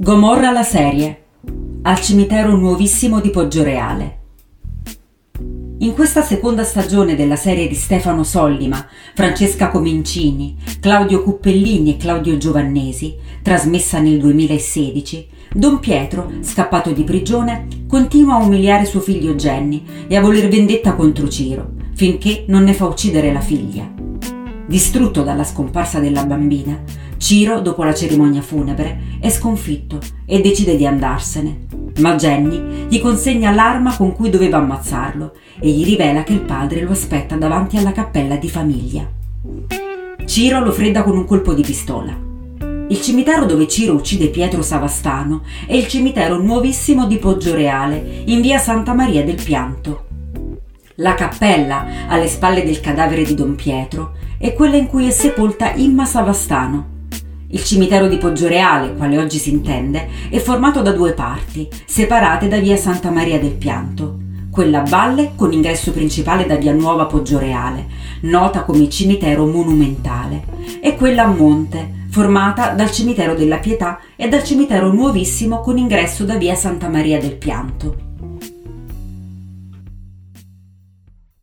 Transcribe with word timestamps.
Gomorra 0.00 0.52
la 0.52 0.62
serie. 0.62 1.24
Al 1.82 2.00
cimitero 2.00 2.54
nuovissimo 2.56 3.20
di 3.20 3.30
Poggioreale. 3.30 4.18
In 5.78 5.92
questa 5.92 6.22
seconda 6.22 6.62
stagione 6.62 7.16
della 7.16 7.34
serie 7.34 7.66
di 7.66 7.74
Stefano 7.74 8.22
Sollima, 8.22 8.86
Francesca 9.12 9.70
Comincini, 9.70 10.56
Claudio 10.78 11.24
Cuppellini 11.24 11.94
e 11.94 11.96
Claudio 11.96 12.36
Giovannesi, 12.36 13.16
trasmessa 13.42 13.98
nel 13.98 14.20
2016, 14.20 15.28
Don 15.52 15.80
Pietro, 15.80 16.30
scappato 16.42 16.92
di 16.92 17.02
prigione, 17.02 17.66
continua 17.88 18.34
a 18.34 18.44
umiliare 18.44 18.84
suo 18.84 19.00
figlio 19.00 19.34
Jenny 19.34 19.84
e 20.06 20.14
a 20.14 20.20
voler 20.20 20.46
vendetta 20.46 20.94
contro 20.94 21.28
Ciro, 21.28 21.72
finché 21.96 22.44
non 22.46 22.62
ne 22.62 22.72
fa 22.72 22.86
uccidere 22.86 23.32
la 23.32 23.40
figlia. 23.40 23.97
Distrutto 24.68 25.22
dalla 25.22 25.44
scomparsa 25.44 25.98
della 25.98 26.26
bambina, 26.26 26.78
Ciro, 27.16 27.60
dopo 27.60 27.84
la 27.84 27.94
cerimonia 27.94 28.42
funebre, 28.42 29.16
è 29.18 29.30
sconfitto 29.30 29.98
e 30.26 30.42
decide 30.42 30.76
di 30.76 30.86
andarsene. 30.86 31.60
Ma 32.00 32.16
Jenny 32.16 32.86
gli 32.86 33.00
consegna 33.00 33.50
l'arma 33.50 33.96
con 33.96 34.12
cui 34.12 34.28
doveva 34.28 34.58
ammazzarlo 34.58 35.32
e 35.58 35.70
gli 35.70 35.84
rivela 35.84 36.22
che 36.22 36.34
il 36.34 36.42
padre 36.42 36.82
lo 36.82 36.90
aspetta 36.90 37.36
davanti 37.36 37.78
alla 37.78 37.92
cappella 37.92 38.36
di 38.36 38.50
famiglia. 38.50 39.10
Ciro 40.26 40.60
lo 40.60 40.70
fredda 40.70 41.02
con 41.02 41.16
un 41.16 41.24
colpo 41.24 41.54
di 41.54 41.62
pistola. 41.62 42.14
Il 42.90 43.00
cimitero 43.00 43.46
dove 43.46 43.66
Ciro 43.66 43.94
uccide 43.94 44.28
Pietro 44.28 44.60
Savastano 44.60 45.44
è 45.66 45.74
il 45.74 45.88
cimitero 45.88 46.38
nuovissimo 46.42 47.06
di 47.06 47.16
Poggioreale, 47.16 48.22
in 48.26 48.42
via 48.42 48.58
Santa 48.58 48.92
Maria 48.92 49.24
del 49.24 49.42
Pianto. 49.42 50.07
La 51.00 51.14
cappella, 51.14 52.08
alle 52.08 52.26
spalle 52.26 52.64
del 52.64 52.80
cadavere 52.80 53.22
di 53.22 53.34
Don 53.34 53.54
Pietro, 53.54 54.14
è 54.36 54.52
quella 54.52 54.74
in 54.74 54.88
cui 54.88 55.06
è 55.06 55.10
sepolta 55.10 55.72
Imma 55.74 56.04
Savastano, 56.04 56.86
il 57.50 57.62
cimitero 57.62 58.08
di 58.08 58.16
Poggioreale, 58.16 58.96
quale 58.96 59.16
oggi 59.16 59.38
si 59.38 59.50
intende, 59.50 60.08
è 60.28 60.38
formato 60.38 60.82
da 60.82 60.90
due 60.90 61.12
parti, 61.12 61.68
separate 61.86 62.48
da 62.48 62.58
via 62.58 62.76
Santa 62.76 63.12
Maria 63.12 63.38
del 63.38 63.54
Pianto. 63.54 64.18
Quella 64.50 64.82
a 64.82 64.88
valle 64.88 65.34
con 65.36 65.52
ingresso 65.52 65.92
principale 65.92 66.46
da 66.46 66.56
via 66.56 66.72
Nuova 66.72 67.06
Poggioreale, 67.06 67.86
nota 68.22 68.64
come 68.64 68.88
cimitero 68.88 69.46
monumentale, 69.46 70.42
e 70.80 70.96
quella 70.96 71.26
a 71.26 71.28
monte, 71.28 72.06
formata 72.10 72.70
dal 72.70 72.90
cimitero 72.90 73.36
della 73.36 73.58
Pietà 73.58 74.00
e 74.16 74.26
dal 74.26 74.42
cimitero 74.42 74.92
nuovissimo 74.92 75.60
con 75.60 75.78
ingresso 75.78 76.24
da 76.24 76.34
via 76.34 76.56
Santa 76.56 76.88
Maria 76.88 77.20
del 77.20 77.36
Pianto. 77.36 78.07